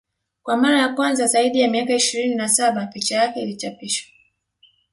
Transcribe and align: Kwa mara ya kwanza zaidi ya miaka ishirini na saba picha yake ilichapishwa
Kwa 0.43 0.57
mara 0.57 0.79
ya 0.79 0.89
kwanza 0.89 1.27
zaidi 1.27 1.61
ya 1.61 1.67
miaka 1.69 1.93
ishirini 1.95 2.35
na 2.35 2.49
saba 2.49 2.85
picha 2.85 3.15
yake 3.15 3.41
ilichapishwa 3.41 4.11